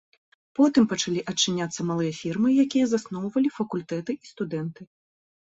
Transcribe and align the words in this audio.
Потым 0.59 0.87
пачалі 0.93 1.21
адчыняцца 1.33 1.85
малыя 1.89 2.13
фірмы, 2.21 2.49
якія 2.65 2.85
засноўвалі 2.95 3.53
факультэты 3.59 4.19
і 4.23 4.33
студэнты. 4.33 4.81